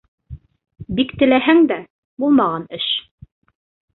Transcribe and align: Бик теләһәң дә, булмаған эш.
Бик 0.99 1.11
теләһәң 1.23 1.61
дә, 1.73 1.77
булмаған 2.25 2.65
эш. 2.79 2.87